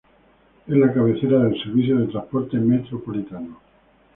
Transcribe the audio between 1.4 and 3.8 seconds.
del servicio de Transporte metropolitano.